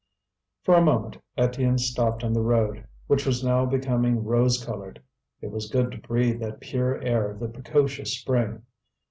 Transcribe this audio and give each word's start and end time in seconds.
For 0.63 0.73
a 0.73 0.81
moment 0.83 1.19
Étienne 1.37 1.79
stopped 1.79 2.23
on 2.23 2.33
the 2.33 2.41
road, 2.41 2.87
which 3.05 3.23
was 3.23 3.43
now 3.43 3.67
becoming 3.67 4.23
rose 4.23 4.65
coloured. 4.65 4.99
It 5.41 5.51
was 5.51 5.69
good 5.69 5.91
to 5.91 5.99
breathe 5.99 6.39
that 6.39 6.59
pure 6.59 6.99
air 7.03 7.29
of 7.29 7.39
the 7.39 7.47
precocious 7.49 8.15
spring. 8.17 8.63